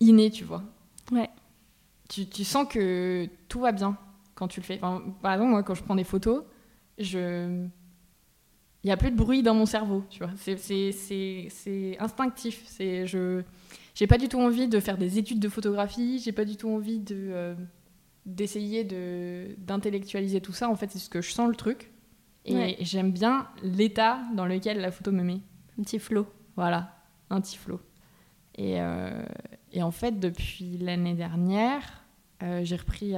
[0.00, 0.62] innée, tu vois.
[1.12, 1.28] Ouais.
[2.08, 3.96] Tu, tu sens que tout va bien
[4.34, 4.78] quand tu le fais.
[4.80, 6.44] Enfin, par exemple, moi, quand je prends des photos,
[6.98, 7.66] je...
[8.86, 10.30] Il n'y a plus de bruit dans mon cerveau, tu vois.
[10.36, 12.62] C'est- instinctif.
[12.68, 13.42] C'est je
[13.96, 16.20] j'ai pas du tout envie de faire des études de photographie.
[16.24, 17.54] J'ai pas du tout envie de euh,
[18.26, 20.68] d'essayer de d'intellectualiser tout ça.
[20.70, 21.90] En fait, c'est ce que je sens le truc.
[22.44, 22.76] Et Ouais.
[22.78, 25.40] j'aime bien l'état dans lequel la photo me met.
[25.80, 26.28] Un petit flow.
[26.54, 26.94] Voilà,
[27.30, 27.80] un petit flow.
[28.54, 29.20] Et, euh,
[29.72, 32.04] et en fait, depuis l'année dernière,
[32.44, 33.14] euh, j'ai repris,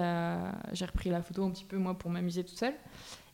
[0.73, 2.75] j'ai repris la photo un petit peu, moi, pour m'amuser toute seule.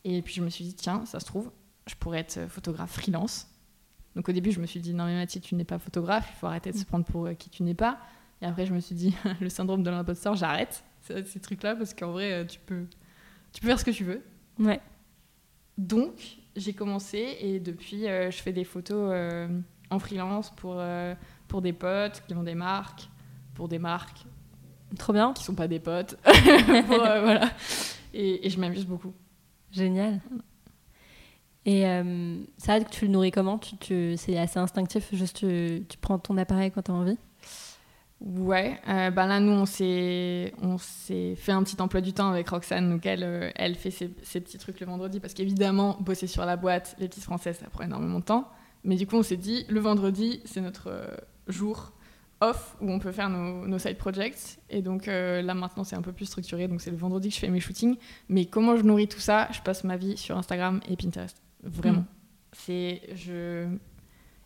[0.03, 1.49] Et puis je me suis dit, tiens, ça se trouve,
[1.87, 3.47] je pourrais être photographe freelance.
[4.15, 6.39] Donc au début, je me suis dit, non mais Mathilde, tu n'es pas photographe, il
[6.39, 7.99] faut arrêter de se prendre pour euh, qui tu n'es pas.
[8.41, 12.11] Et après, je me suis dit, le syndrome de l'imposteur, j'arrête ces, trucs-là, parce qu'en
[12.11, 12.85] vrai, euh, tu peux,
[13.53, 14.23] tu peux faire ce que tu veux.
[14.57, 14.81] Ouais.
[15.77, 19.47] Donc, j'ai commencé et depuis, euh, je fais des photos euh,
[19.89, 21.13] en freelance pour, euh,
[21.47, 23.09] pour des potes qui ont des marques,
[23.53, 24.25] pour des marques
[24.97, 25.33] Trop bien.
[25.33, 26.15] qui sont pas des potes.
[26.23, 27.51] Pour, euh, voilà.
[28.13, 29.13] Et, et je m'amuse beaucoup.
[29.71, 30.21] Génial.
[31.65, 33.59] Et euh, ça, tu le nourris comment?
[33.81, 37.17] C'est assez instinctif, juste tu, prends ton appareil quand tu as envie?
[38.21, 40.53] Ouais, euh, bah là, nous, on s'est,
[41.35, 42.99] fait un petit emploi du temps avec Roxane.
[43.05, 47.07] Euh, elle fait ses, petits trucs le vendredi parce qu'évidemment, bosser sur la boîte, les
[47.07, 48.49] petites françaises, ça prend énormément de temps.
[48.83, 51.07] Mais du coup, on s'est dit, le vendredi, c'est notre euh,
[51.47, 51.91] jour
[52.41, 54.59] off où on peut faire nos, side projects.
[54.69, 56.67] Et donc, là, maintenant, c'est un peu plus structuré.
[56.67, 57.95] Donc, c'est le vendredi que je fais mes shootings.
[58.27, 59.47] Mais comment je nourris tout ça?
[59.51, 61.44] Je passe ma vie sur Instagram et Pinterest.
[61.65, 62.01] Vraiment.
[62.01, 62.05] Mm.
[62.53, 63.01] C'est.
[63.15, 63.67] Je...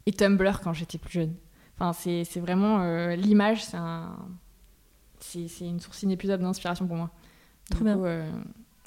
[0.06, 1.36] Et Tumblr quand j'étais plus jeune.
[1.78, 4.18] Enfin, c'est vraiment euh, l'image, c'est un,
[5.62, 7.12] une source inépuisable d'inspiration pour moi.
[7.70, 7.96] Trop du bien.
[7.96, 8.30] coup, euh,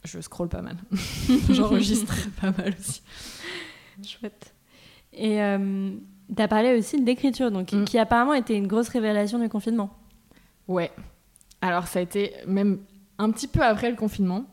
[0.04, 0.76] je scrolle pas mal.
[1.50, 3.02] J'enregistre pas mal aussi.
[4.04, 4.54] Chouette.
[5.12, 5.36] Et
[6.34, 7.84] tu as parlé aussi d'écriture, donc Mm.
[7.84, 9.96] qui apparemment était une grosse révélation du confinement.
[10.68, 10.90] Ouais.
[11.60, 12.80] Alors, ça a été même
[13.18, 14.44] un petit peu après le confinement.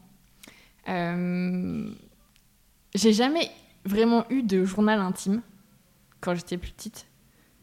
[0.88, 1.90] Euh,
[2.96, 3.50] J'ai jamais
[3.90, 5.42] vraiment eu de journal intime
[6.22, 7.08] quand j'étais plus petite.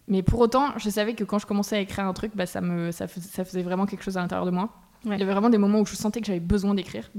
[0.09, 2.61] Mais pour autant, je savais que quand je commençais à écrire un truc, bah, ça,
[2.61, 4.71] me, ça, fais- ça faisait vraiment quelque chose à l'intérieur de moi.
[5.05, 5.17] Ouais.
[5.17, 7.11] Il y avait vraiment des moments où je sentais que j'avais besoin d'écrire.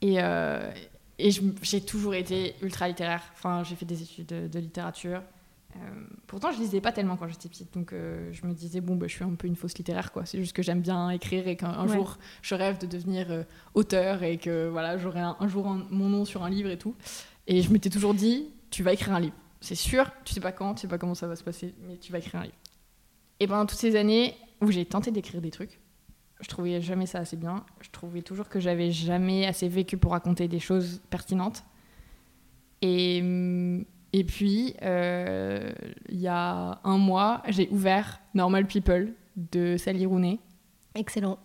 [0.00, 0.70] Et, euh,
[1.18, 1.30] et
[1.62, 3.22] j'ai toujours été ultra littéraire.
[3.34, 5.22] Enfin, j'ai fait des études de, de littérature.
[5.76, 5.78] Euh,
[6.26, 7.72] pourtant, je lisais pas tellement quand j'étais petite.
[7.74, 10.24] Donc, euh, je me disais, bon, bah, je suis un peu une fausse littéraire, quoi.
[10.26, 11.94] C'est juste que j'aime bien écrire et qu'un Ouais.
[11.94, 13.42] jour, je rêve de devenir euh,
[13.74, 16.78] auteur et que voilà, j'aurai un, un jour un- mon nom sur un livre et
[16.78, 16.94] tout.
[17.46, 19.34] Et je m'étais toujours dit, tu vas écrire un livre.
[19.60, 21.96] C'est sûr, tu sais pas quand, tu sais pas comment ça va se passer, mais
[21.96, 22.56] tu vas écrire un livre.
[23.40, 25.80] Et pendant toutes ces années où j'ai tenté d'écrire des trucs,
[26.40, 27.64] je trouvais jamais ça assez bien.
[27.80, 31.64] Je trouvais toujours que j'avais jamais assez vécu pour raconter des choses pertinentes.
[32.82, 33.18] Et,
[34.12, 35.72] et puis, euh,
[36.08, 40.38] il y a un mois, j'ai ouvert Normal People de Sally Rooney.
[40.94, 41.38] Excellent.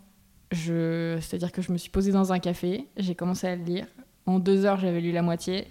[0.52, 3.88] C'est-à-dire que je me suis posée dans un café, j'ai commencé à le lire.
[4.26, 5.68] En deux heures, j'avais lu la moitié.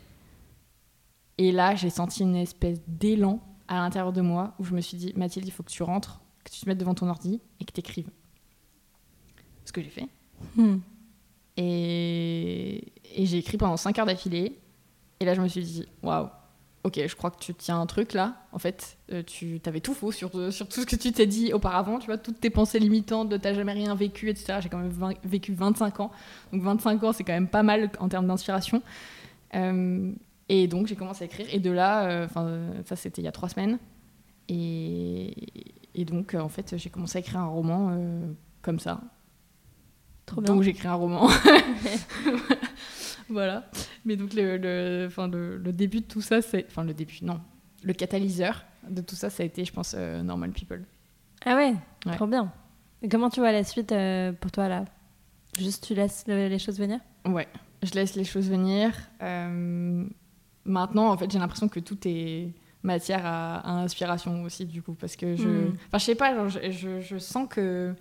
[1.39, 4.97] Et là, j'ai senti une espèce d'élan à l'intérieur de moi où je me suis
[4.97, 7.65] dit, Mathilde, il faut que tu rentres, que tu te mettes devant ton ordi et
[7.65, 8.11] que tu écrives.
[9.65, 10.09] Ce que j'ai fait.
[10.57, 10.79] Hmm.
[11.57, 14.59] Et, et j'ai écrit pendant 5 heures d'affilée.
[15.21, 16.29] Et là, je me suis dit, waouh,
[16.85, 18.37] ok, je crois que tu tiens un truc là.
[18.53, 21.53] En fait, euh, tu avais tout faux sur, sur tout ce que tu t'es dit
[21.53, 21.99] auparavant.
[21.99, 24.59] Tu vois, toutes tes pensées limitantes de t'as jamais rien vécu, etc.
[24.63, 26.11] J'ai quand même vingt- vécu 25 ans.
[26.53, 28.81] Donc 25 ans, c'est quand même pas mal en termes d'inspiration.
[29.55, 30.13] Euh,
[30.49, 31.47] et donc, j'ai commencé à écrire.
[31.53, 33.79] Et de là, euh, enfin, ça c'était il y a trois semaines.
[34.49, 35.35] Et,
[35.95, 38.33] et donc, euh, en fait, j'ai commencé à écrire un roman euh,
[38.63, 39.01] comme ça.
[40.27, 40.55] Trop bien.
[40.55, 41.29] Donc, j'écris un roman.
[43.29, 43.71] voilà.
[44.05, 46.67] Mais donc, le, le, le, le début de tout ça, c'est.
[46.69, 47.41] Enfin, le début, non.
[47.83, 50.85] Le catalyseur de tout ça, ça a été, je pense, euh, Normal People.
[51.45, 51.75] Ah ouais,
[52.07, 52.17] Ouais.
[52.17, 52.53] trop bien.
[53.03, 54.85] Et comment tu vois la suite euh, pour toi là?
[55.57, 56.99] Juste tu laisses le- les choses venir?
[57.27, 57.47] Ouais,
[57.83, 58.93] je laisse les choses venir.
[59.23, 60.05] Euh,
[60.69, 62.53] maintenant, en fait, j'ai l'impression que tout est
[62.83, 65.49] matière à, à inspiration aussi, du coup, parce que je.
[65.49, 65.75] Mm.
[65.89, 67.95] Enfin, je sais pas, genre, je, je, je sens que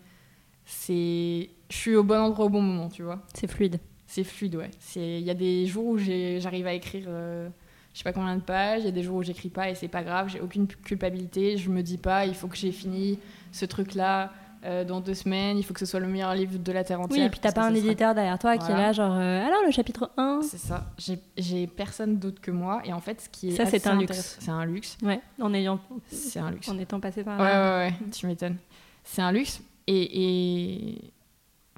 [0.65, 1.49] c'est.
[1.69, 3.21] Je suis au bon endroit au bon moment, tu vois.
[3.33, 3.79] C'est fluide.
[4.05, 4.71] C'est fluide, ouais.
[4.95, 7.49] Il y a des jours où j'arrive à écrire euh,
[7.97, 9.73] je sais pas combien de pages, il y a des jours où j'écris pas et
[9.73, 13.17] c'est pas grave, j'ai aucune culpabilité, je me dis pas il faut que j'ai fini
[13.51, 14.31] ce truc-là
[14.63, 16.99] euh, dans deux semaines, il faut que ce soit le meilleur livre de la Terre
[16.99, 17.19] entière.
[17.19, 19.63] Oui, et puis t'as pas un éditeur derrière toi qui est là, genre, euh, alors
[19.65, 20.91] le chapitre 1 C'est ça,
[21.37, 23.55] j'ai personne d'autre que moi, et en fait, ce qui est.
[23.55, 24.37] Ça, c'est un luxe.
[24.39, 24.97] C'est un luxe.
[25.03, 25.79] Ouais, en ayant.
[26.11, 26.69] C'est un luxe.
[26.69, 27.43] En étant passé par là.
[27.43, 28.57] Ouais, ouais, ouais, tu m'étonnes.
[29.03, 30.97] C'est un luxe, et.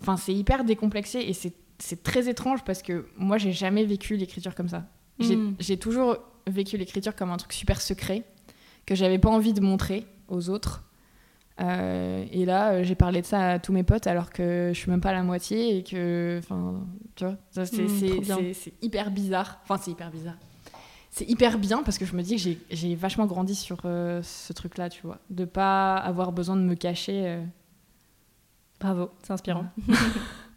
[0.02, 4.56] Enfin, c'est hyper décomplexé, et c'est très étrange parce que moi, j'ai jamais vécu l'écriture
[4.56, 4.86] comme ça.
[5.20, 5.80] J'ai mm.
[5.80, 8.24] toujours vécu l'écriture comme un truc super secret,
[8.86, 10.84] que j'avais pas envie de montrer aux autres.
[11.60, 14.80] Euh, et là, euh, j'ai parlé de ça à tous mes potes alors que je
[14.80, 19.60] suis même pas à la moitié et que, enfin, tu vois, mm, c'est hyper bizarre.
[19.64, 20.38] Enfin, c'est hyper bizarre.
[21.12, 24.54] C'est hyper bien parce que je me dis que j'ai vachement grandi sur euh, ce
[24.54, 27.40] truc-là, tu vois, de pas avoir besoin de me cacher.
[28.80, 29.66] Bravo, c'est inspirant.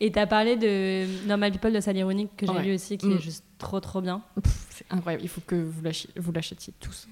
[0.00, 3.06] Et tu as parlé de Normal People de Sally Ironique que j'ai lu aussi, qui
[3.06, 3.20] est mm.
[3.20, 4.22] juste trop trop bien.
[4.70, 5.22] C'est incroyable.
[5.24, 7.08] Il faut que vous l'achetiez tous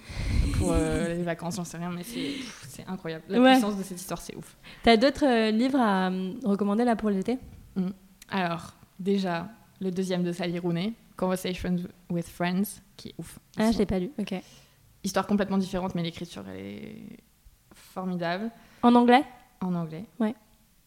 [0.59, 3.25] pour euh, les vacances, j'en sais rien, mais c'est incroyable.
[3.29, 4.57] La puissance de cette histoire, c'est ouf.
[4.83, 7.39] Tu as d'autres euh, livres à euh, recommander là pour l'été?
[7.77, 7.89] Mm.
[8.31, 9.49] Alors, déjà,
[9.81, 11.77] le deuxième de Sally Rooney, Conversations
[12.11, 13.39] with Friends, qui est ouf.
[13.59, 14.35] Ah, je l'ai pas lu, ok.
[15.03, 16.97] Histoire complètement différente, mais l'écriture, elle est
[17.75, 18.51] formidable.
[18.83, 19.25] En anglais?
[19.61, 20.05] En anglais.
[20.19, 20.35] Ouais.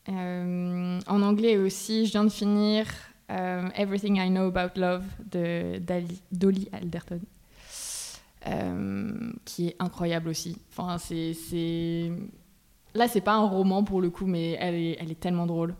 [0.09, 2.85] Euh, en anglais aussi, je viens de finir
[3.31, 5.81] euh, Everything I Know About Love de
[6.31, 7.21] Dolly Alderton.
[8.45, 10.57] Euh, qui est incroyable aussi.
[10.71, 12.11] Enfin, c'est,
[12.93, 15.75] Là, c'est pas un roman pour le coup, mais elle est, elle est tellement drôle.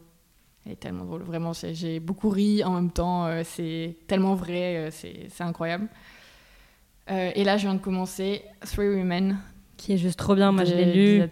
[0.66, 1.24] Elle est tellement drôle.
[1.24, 3.30] Vraiment, j'ai beaucoup ri en même temps.
[3.44, 4.90] c'est tellement vrai.
[4.92, 5.90] c'est incroyable.
[7.10, 9.38] et là, je viens de commencer Three Women.
[9.76, 10.54] Qui est juste trop bien.
[10.54, 11.24] Moi, je l'ai lu.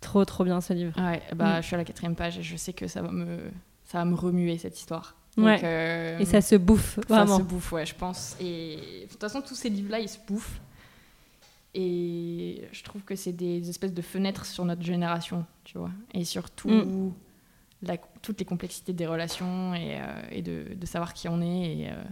[0.00, 0.98] Trop, trop bien ce livre.
[0.98, 1.62] Ouais, bah, mm.
[1.62, 3.50] je suis à la quatrième page et je sais que ça va me,
[3.84, 5.14] ça va me remuer cette histoire.
[5.36, 5.60] ouais.
[5.62, 7.38] Euh, et ça se bouffe, vraiment.
[7.38, 8.36] Ça se bouffe, ouais, je pense.
[8.40, 10.60] Et de toute façon, tous ces livres-là, ils se bouffent.
[11.74, 15.90] Et je trouve que c'est des espèces de fenêtres sur notre génération, tu vois.
[16.14, 17.12] Et surtout, mm.
[17.82, 21.76] la, toutes les complexités des relations et, euh, et de, de, savoir qui on est.
[21.76, 22.02] Et euh,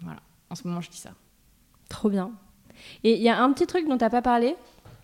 [0.00, 0.20] voilà,
[0.50, 1.10] en ce moment, je dis ça.
[1.88, 2.32] Trop bien.
[3.04, 4.56] Et il y a un petit truc dont tu n'as pas parlé,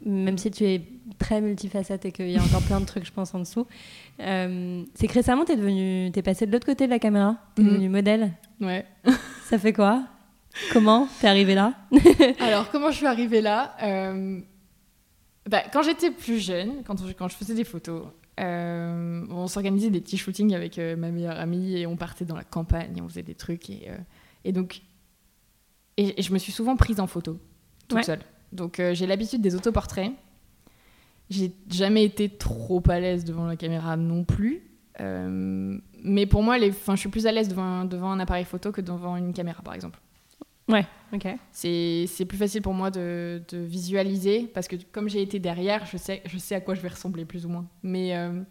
[0.05, 0.83] même si tu es
[1.19, 3.67] très multifacette et qu'il y a encore plein de trucs, je pense, en dessous.
[4.21, 7.37] Euh, c'est que récemment, tu es, devenu, es passé de l'autre côté de la caméra,
[7.57, 8.33] tu es devenu modèle.
[8.61, 8.87] Ouais.
[9.45, 10.05] Ça fait quoi?
[10.73, 11.75] Comment t'es arrivée là?
[12.41, 14.41] Alors, comment je suis arrivée là euh,
[15.49, 18.07] bah, Quand j'étais plus jeune, quand, quand je faisais des photos,
[18.41, 22.45] euh, on s'organisait des petits shootings avec ma meilleure amie et on partait dans la
[22.45, 23.71] campagne, et on faisait des trucs.
[23.71, 23.89] Et,
[24.45, 24.83] et donc,
[25.97, 27.39] et, je me suis souvent prise en photo,
[27.89, 28.21] toute seule.
[28.53, 30.13] Donc euh, j'ai l'habitude des autoportraits.
[31.31, 34.63] J'ai jamais été trop à l'aise devant la caméra non plus.
[35.01, 38.73] Euh, mais pour moi, les, je suis plus à l'aise devant, devant un appareil photo
[38.73, 39.99] que devant une caméra, par exemple.
[40.69, 41.27] Ouais, ok.
[41.53, 45.97] C'est plus facile pour moi de, de, visualiser parce que comme j'ai été derrière, je
[45.97, 47.67] sais, je sais à quoi je vais ressembler plus ou moins.
[47.83, 48.43] Mais, euh,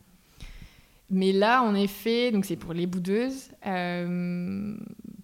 [1.10, 3.52] mais là, en effet, donc c'est pour les boudeuses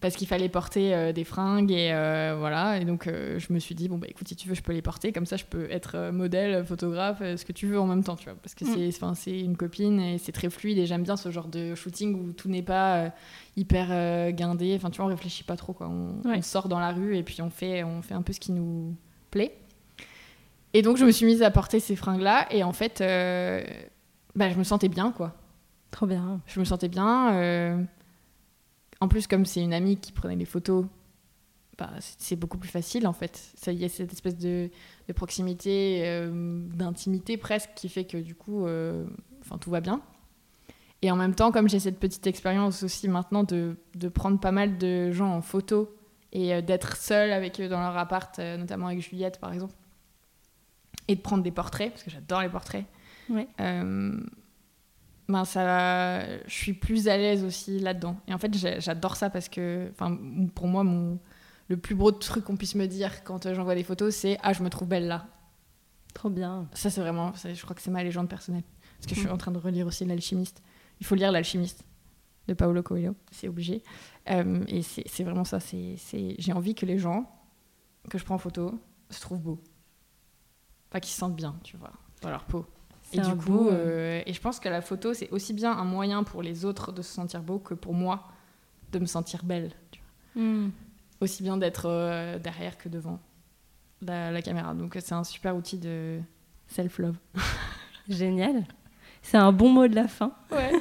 [0.03, 2.77] parce qu'il fallait porter euh, des fringues et euh, voilà.
[2.77, 4.73] Et donc euh, je me suis dit bon bah écoute si tu veux je peux
[4.73, 8.03] les porter comme ça je peux être modèle, photographe, ce que tu veux en même
[8.03, 8.91] temps tu vois parce que mm.
[8.91, 12.15] c'est c'est une copine et c'est très fluide et j'aime bien ce genre de shooting
[12.15, 13.13] où tout n'est pas
[13.55, 14.73] hyper guindé.
[14.75, 15.87] Enfin tu vois on réfléchit pas trop quoi.
[15.87, 18.51] On, sort dans la rue et puis on fait on fait un peu ce qui
[18.51, 18.97] nous
[19.31, 19.57] plaît.
[20.73, 22.99] Et donc je me suis mise à porter ces fringues là et en fait
[24.35, 25.31] bah, je me sentais bien quoi.
[25.91, 26.41] Trop bien.
[26.45, 27.87] Je me sentais bien.
[29.03, 30.85] En plus, comme c'est une amie qui prenait les photos,
[31.77, 33.53] bah, c'est beaucoup plus facile en fait.
[33.67, 34.69] Il y a cette espèce de,
[35.13, 39.05] proximité, euh, d'intimité presque, qui fait que du coup, euh,
[39.59, 39.99] tout va bien.
[41.01, 43.75] Et en même temps, comme j'ai cette petite expérience aussi maintenant de,
[44.13, 45.93] prendre pas mal de gens en photo
[46.31, 49.73] et euh, d'être seule avec eux dans leur appart, notamment avec Juliette par exemple,
[51.09, 52.85] et de prendre des portraits, parce que j'adore les portraits.
[53.29, 53.49] Ouais
[55.33, 58.17] ben ça, je suis plus à l'aise aussi là-dedans.
[58.27, 60.17] Et en fait, j'adore ça parce que, enfin,
[60.55, 61.19] pour moi, mon,
[61.67, 64.63] le plus beau truc qu'on puisse me dire quand j'envoie des photos, c'est ah, je
[64.63, 65.27] me trouve belle là.
[66.13, 66.67] Trop bien.
[66.73, 68.63] Ça, c'est vraiment, je crois que c'est ma légende personnelle.
[68.97, 69.33] Parce que je suis mm.
[69.33, 70.61] en train de relire aussi L'Alchimiste.
[70.99, 71.83] Il faut lire L'Alchimiste
[72.47, 73.83] de Paolo Coelho, c'est obligé.
[74.29, 75.59] Euh, et c'est vraiment ça.
[75.59, 75.97] C'est
[76.37, 77.29] J'ai envie que les gens
[78.09, 79.59] que je prends en photo se trouvent beaux.
[80.89, 82.65] Pas qu'ils se sentent bien, tu vois, dans leur peau.
[83.13, 86.23] Et du coup, euh, et je pense que la photo, c'est aussi bien un moyen
[86.23, 88.27] pour les autres de se sentir beau que pour moi
[88.91, 89.71] de me sentir belle.
[90.35, 90.69] Hmm.
[91.21, 93.19] Aussi bien d'être euh, derrière que devant
[94.01, 94.73] la, caméra.
[94.73, 96.19] Donc c'est un super outil de
[96.67, 97.17] self-love.
[98.09, 98.65] Génial.
[99.21, 100.33] C'est un bon mot de la fin.
[100.51, 100.71] Ouais.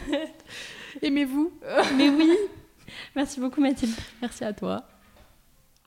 [1.03, 1.53] Aimez-vous
[1.97, 2.31] Mais oui
[3.16, 3.95] Merci beaucoup Mathilde.
[4.21, 4.85] Merci à toi.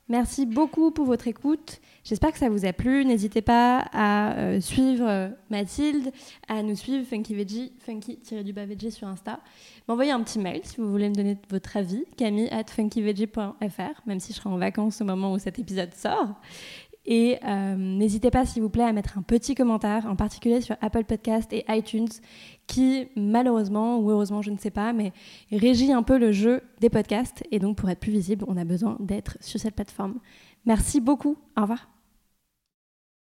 [0.08, 1.82] Merci beaucoup pour votre écoute.
[2.04, 3.04] J'espère que ça vous a plu.
[3.06, 6.12] N'hésitez pas à euh, suivre euh, Mathilde,
[6.48, 9.40] à nous suivre Funky Veggie, funky-du-bas veggie sur Insta.
[9.88, 14.20] M'envoyer un petit mail si vous voulez me donner votre avis, camille at funkyveggie.fr, même
[14.20, 16.36] si je serai en vacances au moment où cet épisode sort.
[17.06, 20.76] Et euh, n'hésitez pas, s'il vous plaît, à mettre un petit commentaire, en particulier sur
[20.82, 22.10] Apple Podcast et iTunes,
[22.68, 25.14] qui malheureusement, ou heureusement, je ne sais pas, mais
[25.52, 27.44] régit un peu le jeu des podcasts.
[27.52, 30.20] Et donc, pour être plus visible, on a besoin d'être sur cette plateforme.
[30.66, 31.38] Merci beaucoup.
[31.58, 31.95] Au revoir.